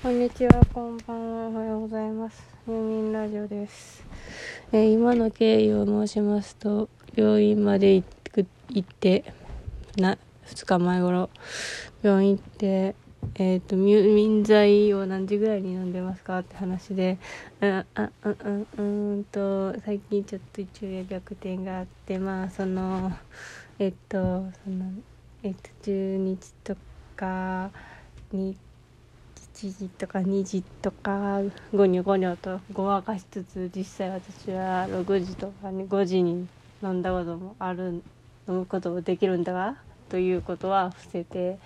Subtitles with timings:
[0.00, 2.40] こんにちは、こんばんは、おはようございます。
[2.68, 4.04] 入眠ラジオです。
[4.70, 9.24] えー今の経緯を申しますと、病院まで行く行って、
[9.96, 10.16] な、
[10.46, 11.30] 2日前頃、
[12.00, 12.94] 病院行って、
[13.34, 17.18] えっ、と、入眠剤を何時ぐらいに飲んでますかって話で、
[17.60, 23.10] うん、あ、うん、うん、うんと、最近ちょっと昼夜逆転があって、まあ、その、
[23.80, 24.18] えっと、
[24.64, 24.92] その、
[25.42, 26.76] えっと、10日と
[27.16, 27.72] か
[28.30, 28.56] に、
[29.58, 31.40] 1時とか2時とか
[31.74, 36.46] ゴニョゴニョとごまかしつつ実際私は6時とかに5時に
[36.80, 38.04] 飲んだこともある
[38.48, 39.76] 飲むこともできるんだが
[40.10, 41.58] ということは伏せて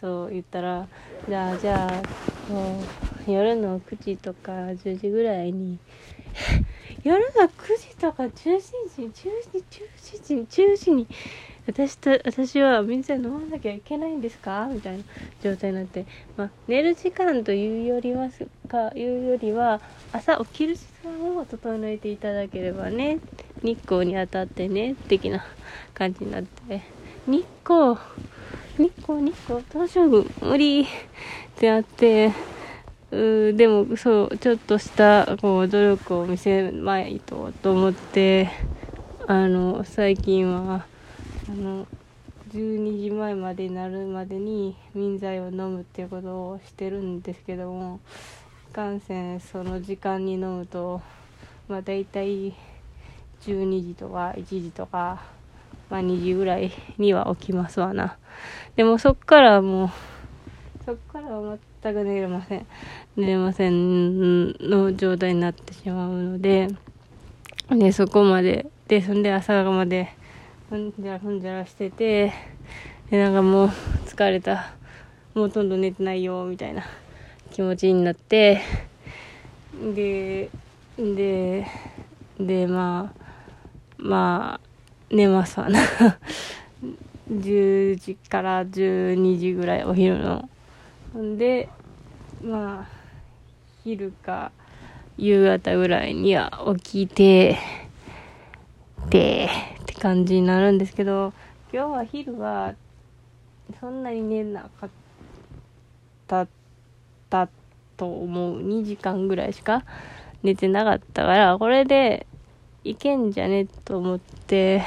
[0.00, 0.88] そう言ったら
[1.28, 2.02] じゃあじゃ
[2.48, 2.80] あも
[3.28, 5.78] う夜の9時とか10時ぐらいに
[7.04, 8.30] 夜の9時とか10
[8.94, 9.64] 時に10時
[10.24, 11.06] 10時10時に
[11.66, 14.68] 私と私は水飲まなきゃいけないんですか？
[14.70, 15.04] みたいな
[15.42, 16.06] 状態になって、
[16.36, 18.28] まあ、寝る時間というよりは
[18.68, 19.80] かいうよりは
[20.12, 23.18] 朝起きる時間を整えていただければね。
[23.62, 25.44] 日光に当たってね的な
[25.94, 26.82] 感じになって。
[27.26, 27.96] 日光
[28.78, 30.82] 日光日光どうしよう無理。
[30.82, 30.86] っ
[31.56, 32.32] てなって。
[33.10, 38.48] うーでもそうちょっとしたこう努力を見せまいとと思って。
[39.28, 40.86] あの最近は
[41.48, 41.86] あの
[42.50, 48.00] 12時前までになるまでに眠剤を飲むっていうことをしてるんですけども
[48.72, 51.00] いかんせんその時間に飲むと
[51.68, 52.52] まあ大体
[53.42, 55.22] 12時とか1時とか、
[55.88, 58.16] まあ、2時ぐらいには起きますわな。
[58.74, 59.90] でもそっからもう
[60.84, 62.66] そっからは全く寝れません。
[63.16, 66.68] 寝れませんの状態になってしまうので
[67.70, 70.12] でそこまででそんで朝まで
[70.68, 72.32] ふんじゃらふんじゃらしてて
[73.10, 73.68] でなんかもう
[74.06, 74.72] 疲れた。
[75.36, 76.82] もうほとんど寝てないよみたいな
[77.52, 78.62] 気持ちになって
[79.94, 80.48] で
[80.96, 81.66] で
[82.40, 83.22] でまあ
[83.98, 85.78] まあ寝ますわな。
[87.30, 90.48] 10時から12時ぐらいお昼の。
[91.18, 91.68] んで
[92.42, 92.88] まあ
[93.84, 94.50] 昼か
[95.18, 97.58] 夕方ぐらいには起きて
[99.10, 99.50] で
[99.86, 101.32] って感じになるんですけど
[101.72, 102.74] 今日は昼は
[103.78, 104.90] そんなに寝なかっ
[106.26, 106.48] た
[107.30, 107.48] た
[107.96, 108.60] と思う。
[108.60, 109.84] 2時間ぐらいしか
[110.42, 112.26] 寝てなかったからこれで
[112.82, 114.82] いけんじゃねと思って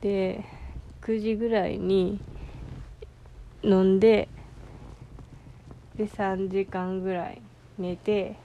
[0.00, 0.44] で
[1.02, 2.18] 9時ぐらいに
[3.62, 4.28] 飲んで
[5.96, 7.42] で3時間ぐらい
[7.78, 8.36] 寝て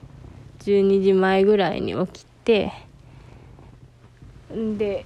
[0.60, 2.72] 12時前ぐらいに起きて
[4.50, 5.04] で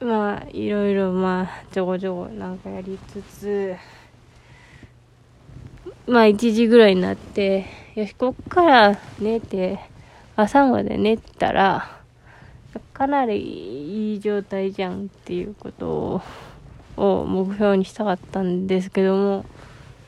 [0.00, 3.74] まあいろいろまあちょこちょこなんかやりつつ
[6.06, 9.78] まあ1時ぐらいになってよしこっから寝て
[10.36, 11.96] 朝まで寝たら
[12.92, 16.22] かなりいい状態じゃんっていうこと
[16.96, 19.46] を目標にしたかったんですけども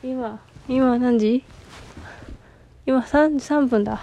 [0.03, 1.43] 今今何時？
[2.85, 3.95] 今3時3分だ。
[3.95, 4.01] あ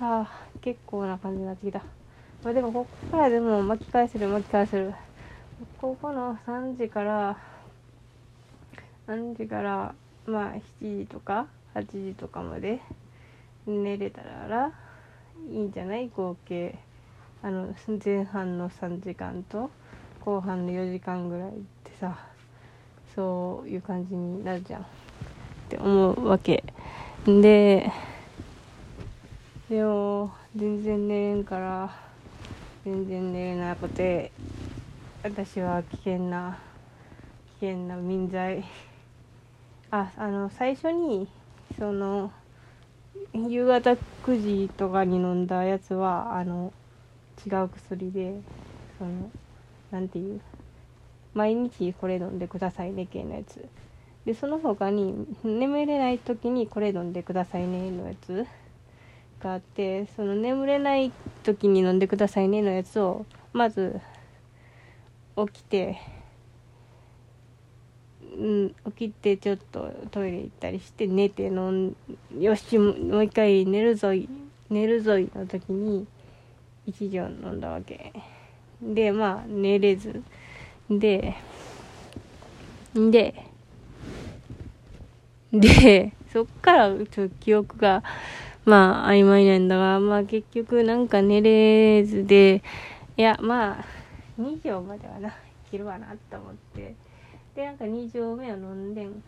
[0.00, 0.28] あ
[0.60, 1.80] 結構な感じになってきた。
[2.46, 4.94] まあでもここからでも巻き返せる巻き返せる。
[5.80, 7.36] ここの3時から
[9.08, 9.96] 3時から
[10.28, 12.80] まあ7時とか8時とかまで
[13.66, 14.72] 寝れたら
[15.50, 16.08] いいんじゃない？
[16.08, 16.78] 合計。
[17.42, 17.74] あの
[18.04, 19.68] 前半の3時間と
[20.24, 21.52] 後半の4時間ぐらいっ
[21.82, 22.16] てさ。
[23.16, 24.84] そういう感じになるじゃんっ
[25.68, 26.62] て思うわけ。
[27.24, 27.90] で
[29.68, 32.05] でも全然寝れんから
[32.86, 34.30] 全然寝れなくて
[35.24, 36.56] 私は危険な
[37.58, 38.64] 危険な眠剤
[39.90, 41.26] ああの最初に
[41.80, 42.30] その
[43.34, 46.72] 夕方9時とかに飲んだやつはあの
[47.44, 48.34] 違う薬で
[48.98, 49.32] その
[49.90, 50.40] なんていう
[51.34, 53.68] 毎日これ飲んでくださいね系のやつ。
[54.24, 58.46] でその他に眠れない時にこれ飲んでくださいねのやつ。
[59.46, 61.12] があってその眠れない
[61.44, 64.00] 時に飲んでくださいねのやつをまず
[65.36, 65.98] 起きて
[68.38, 71.96] うん、起きてちょっとトイレ行ったりして寝て飲ん
[72.38, 74.28] よしもう一回寝るぞい
[74.68, 76.06] 寝るぞいの時に
[76.86, 78.12] 1錠飲んだわけ。
[78.82, 80.22] でまあ寝れず。
[80.90, 81.34] で
[82.94, 83.34] で
[85.50, 88.02] でそっからちょっと記憶が
[88.66, 92.62] まあ曖昧なんだがまあ結局なんか寝れずで
[93.16, 93.84] いやまあ
[94.38, 95.32] 2錠まではない
[95.70, 96.94] けるわなと思って。
[97.54, 99.22] でなんか2錠目を飲んでん。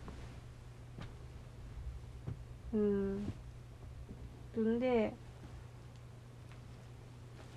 [2.75, 3.33] うん。
[4.57, 5.15] 飲んで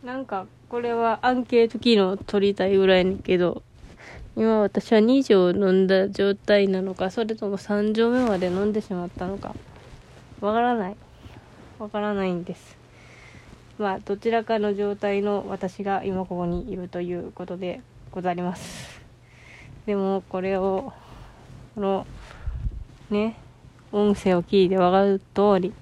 [0.03, 3.63] なんかこれはアンケート機能取りたいぐらいにけど
[4.35, 9.55] 今私は2錠飲んだ状態なのかそれとも3錠目まで飲んでしまったのか
[10.39, 10.95] わからない。
[11.81, 12.77] わからないんです。
[13.79, 17.81] まあどちらかの状態の私が今ここにいるということで
[18.11, 19.01] ございます。
[19.87, 20.93] でもこれを
[21.73, 22.05] この
[23.09, 23.35] ね
[23.91, 25.73] 音声を聞いて分かる通り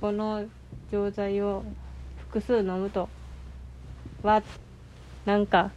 [0.00, 0.44] この
[0.90, 1.62] 錠剤を
[2.18, 3.08] 複数飲むと
[4.24, 4.42] は
[5.26, 5.70] なんか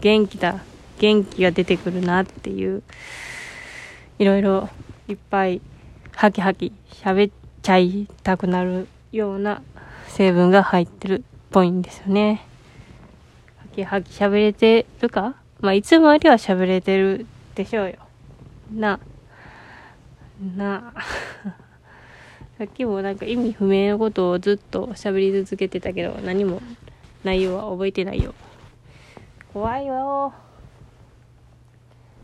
[0.00, 0.62] 元気だ
[0.98, 2.82] 元気が出てくるなっていう
[4.18, 4.68] いろいろ
[5.08, 5.62] いっぱい
[6.14, 9.62] ハキハキ喋ってちゃいたくなるような
[10.08, 12.44] 成分が入ってるっぽいんですよね。
[13.56, 15.34] ハキハキ喋れてるか？
[15.60, 17.24] まあ、いつもよりは喋れてる
[17.54, 17.96] でしょうよ。
[18.70, 19.00] な、
[20.54, 20.92] な、
[22.58, 26.60] さっきもなんか意味不明なことをずっと喋り続けてたけど、何も
[27.24, 28.34] 内容は覚えてないよ。
[29.54, 30.34] 怖いよ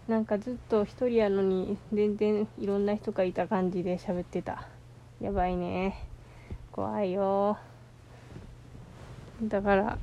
[0.07, 4.69] なんかずっと一人やのに全然いろんな人がいた感じで喋ってた
[5.21, 5.99] やばいね。
[6.73, 7.59] 怖いよ。
[9.43, 9.99] だから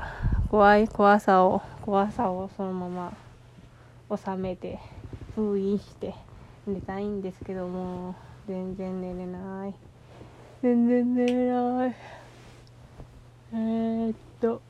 [0.51, 3.11] 怖い怖さを怖さをそのま
[4.09, 4.79] ま収めて
[5.35, 6.13] 封印して
[6.67, 8.13] 寝たいんですけども
[8.47, 9.73] 全然寝れない。
[10.61, 11.95] 全然寝れない。
[13.53, 14.61] えー、っと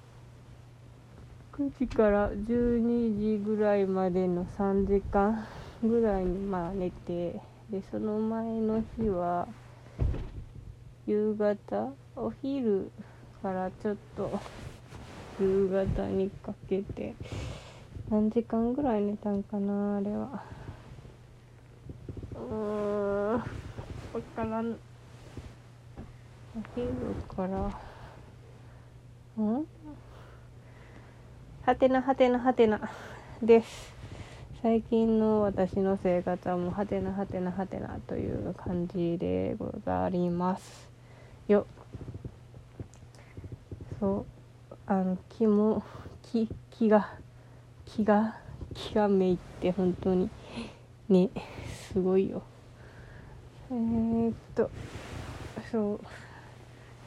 [1.58, 5.46] 9時から12時ぐらいまでの3時間
[5.84, 9.46] ぐらいにまあ寝てでその前の日は
[11.08, 11.94] 夕方？
[12.18, 12.92] お昼
[13.42, 14.40] からちょっと
[15.40, 17.16] 夕方にかけて。
[18.10, 20.44] 何時間ぐらい寝たんかなあれは。
[22.36, 23.44] うーん
[24.14, 24.72] 分からん。
[24.74, 26.94] お昼
[27.36, 27.72] から。
[29.38, 29.66] うん？
[31.64, 32.80] はてなはてなはてな。
[33.42, 33.94] です。
[34.62, 40.97] 最近の私の生活はもうはてなはてなはてなという感じでございます。
[41.48, 41.66] よ。
[44.00, 44.26] そ
[44.72, 44.76] う。
[44.86, 45.84] あの気も
[46.24, 47.14] 気気が
[47.86, 48.38] 気が
[48.74, 50.30] 気がめいって本当に。
[51.10, 51.30] ね。
[51.92, 52.44] すごいよ。
[53.72, 54.70] えー、っと
[55.72, 56.00] そう。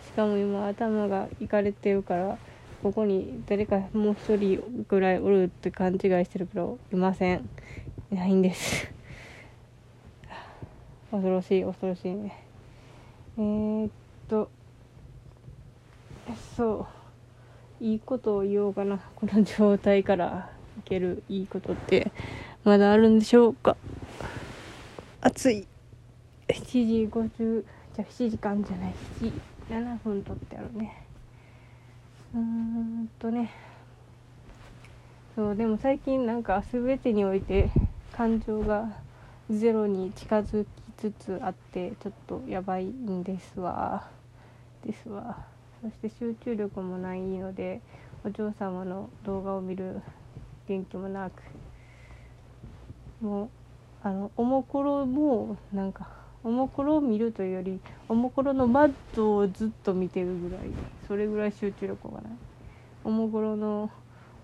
[0.07, 2.39] しかも今頭がいかれてるから
[2.83, 7.49] ここに誰かもう一人ぐらいおるって勘違いしてるけどいません。
[8.11, 8.91] いないんです。
[11.13, 12.45] 恐ろしい恐ろしいね。
[13.37, 13.91] えー、っ
[14.31, 14.49] と
[16.57, 16.87] そ
[17.81, 17.85] う。
[17.85, 18.99] いいことを言おうかな。
[19.17, 22.13] この状態からいけるいいことって。
[22.63, 23.77] まだあるんでしょうか。
[25.21, 25.67] 暑い。
[26.49, 27.65] 7時50
[27.97, 28.95] じゃあ7時間じゃない。
[29.21, 29.33] 7
[29.71, 31.05] 7分とってあるね。
[32.33, 33.51] うーんとね。
[35.35, 37.71] そうでも最近なんか全てにおいて
[38.13, 38.93] 感情が
[39.51, 40.69] ゼロに近づき
[40.99, 44.09] つつあってちょっとやばいんですわ
[44.85, 45.47] ですわ。
[45.83, 47.81] そして集中力もないので
[48.25, 50.03] お嬢様の動画を見る
[50.69, 51.43] 元気もなく
[53.21, 53.49] もう
[54.03, 56.09] あのおもころもなんか
[56.45, 60.61] おもころを見るというよりおもころのマットをずっと見てるぐらい
[61.07, 62.33] それぐらい集中力がない。
[63.03, 63.91] おもころの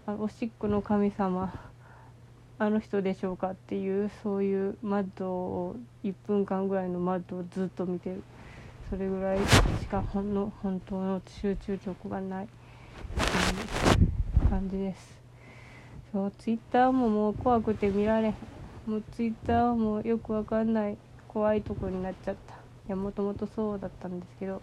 [0.06, 1.52] あおしっこの神様
[2.58, 8.22] あの人でしょうかっていうそういうマットを1分間ぐらいのマットをずっと見てる。
[8.88, 9.38] それぐらい
[9.80, 12.48] しかほんの本当の集中力がないい
[14.48, 15.20] 感じです。
[16.12, 18.34] そうツイッターももう怖くて見られへん。
[18.86, 22.54] もうツイッターもよくわかんない怖いとこになっちゃった。
[22.86, 24.62] いやもともとそうだったんですけど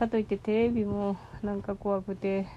[0.00, 2.48] かといってテレビもなんか怖くて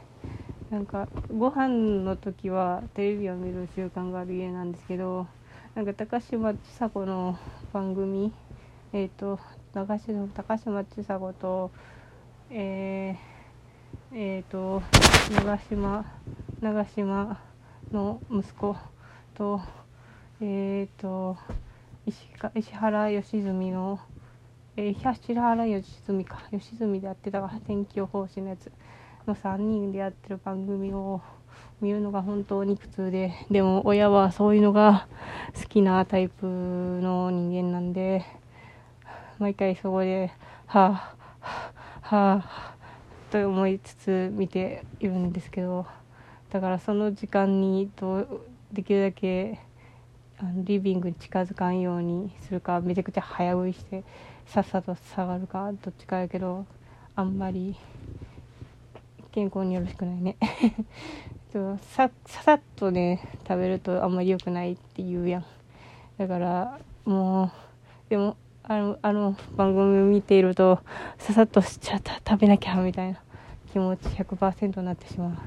[0.71, 5.27] なんかご飯の時はテレビを見る習慣がある家なんですけど
[5.75, 7.37] なんか高嶋ちさ子の
[7.71, 8.33] 番組
[8.91, 9.39] えっ、ー、と
[9.77, 11.69] 高島高嶋ちさ子と
[12.50, 14.81] えー、えー、と
[15.31, 16.03] 長島
[16.60, 17.39] 長島
[17.91, 18.75] の息子
[19.36, 19.62] と
[20.41, 21.38] えっ、ー、と
[22.07, 22.17] 石
[22.55, 24.00] 石原良純の、
[24.77, 28.72] えー、石原良純か良純でやってたが天気予報士のやつ
[29.27, 31.22] の3人でやってる番組を
[31.81, 35.07] 見るのが本当に苦痛ででも親はそういうのが
[35.53, 38.25] 好きなタイプの人間なんで
[39.39, 40.32] 毎回そこで
[40.65, 42.75] はあはあ
[43.32, 45.86] と思いつつ見ているんですけど
[46.50, 48.41] だからその時間にどう
[48.72, 49.60] できるだけ
[50.39, 54.03] あのリビングに近づかんようにするかめちゃくちゃ早食いして
[54.46, 56.65] さっさと下がるかどっちかやけど
[57.15, 57.75] あんまり
[59.32, 60.38] 健康によろしくないね。
[61.53, 65.46] さささっとね食べるとあんまり良くないって言うやん。
[66.17, 67.51] だからもう
[68.10, 68.36] でも
[68.69, 70.81] あのあの番組を見ていると
[71.17, 73.21] ささっとしちゃった食べなきゃみたいな
[73.71, 75.41] 気持ち100%になってしま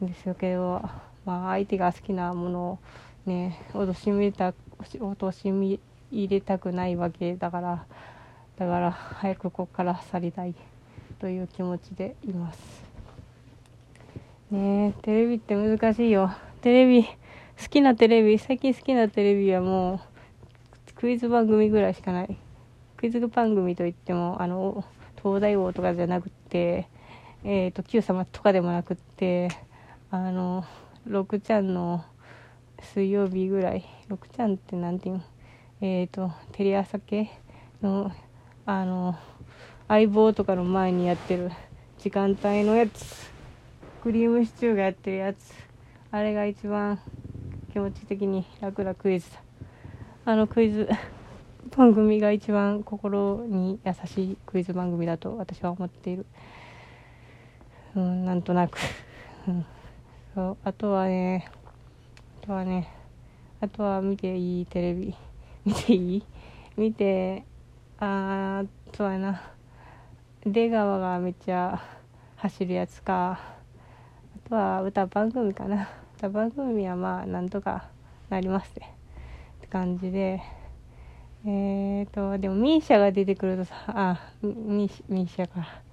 [0.00, 0.80] うんですけど、
[1.26, 2.78] まあ、相手が好きなものを
[3.26, 5.78] ね脅しみた脅しみ
[6.10, 7.84] 入れたくないわけだから
[8.58, 10.54] だから早くここから去りたい
[11.18, 12.84] という気持ちでいます。
[14.50, 16.30] ねテレビって難しいよ。
[16.62, 17.10] テレビ好
[17.68, 20.00] きなテレビ最近好きなテレビはもう
[20.94, 22.45] クイズ番組ぐらいしかない。
[22.96, 24.84] クイズ番組といってもあの
[25.22, 26.88] 東大王とかじゃなくて
[27.44, 29.48] えっ、ー、と Q 様とかでもなくって
[30.10, 30.64] あの
[31.08, 32.04] 6ちゃんの
[32.80, 35.24] 水曜日ぐらい6ちゃんって何て言うの？
[35.80, 37.30] えっ、ー、とテレ朝系
[37.82, 38.10] の
[38.64, 39.14] あの
[39.88, 41.50] 相棒とかの前にやってる
[41.98, 43.30] 時間帯のやつ
[44.02, 45.52] クリームシチューがやってるやつ
[46.10, 46.98] あれが一番
[47.72, 49.42] 気持ち的に楽なクイズだ。
[50.24, 50.88] あのクイズ
[51.74, 56.26] 番組が一番心に優しいクイズ番組だと私は思っている。
[57.96, 58.78] うんなんとなく、
[59.48, 59.66] うん、
[60.34, 60.56] そう。
[60.64, 61.50] あとはね
[62.42, 62.88] あとはね
[63.60, 65.14] あとは見ていいテレビ。
[65.64, 66.24] 見ていい？
[66.76, 67.44] 見て
[67.98, 69.42] ああとはな。
[70.44, 71.82] 出川がめっちゃ
[72.36, 73.40] 走るやつか。
[74.46, 75.88] あとは歌番組かな。
[76.18, 77.88] 歌番組はまあなんとか
[78.30, 78.94] なりますね
[79.58, 80.40] って感じで。
[81.46, 85.86] えーとでもミーシャが出てくるとさあミミーシャか。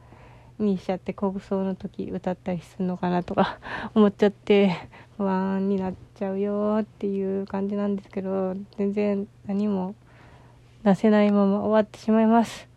[0.60, 3.60] ミーシャって国葬の時歌ったりするのかなとか
[3.96, 4.72] 思っちゃって
[5.18, 9.96] 不安になっちゃうよっていう感じなんですけど全然何も
[10.84, 12.73] 出せないまま終わってしまいます。